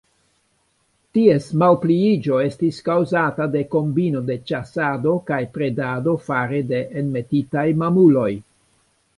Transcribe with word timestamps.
Ties 1.17 1.49
malpliiĝo 1.63 2.39
estis 2.45 2.79
kaŭzata 2.87 3.47
de 3.57 3.63
kombino 3.75 4.23
de 4.31 4.39
ĉasado 4.53 5.15
kaj 5.31 5.41
predado 5.59 6.19
fare 6.31 6.67
de 6.73 6.81
enmetitaj 7.03 7.71
mamuloj. 7.85 8.31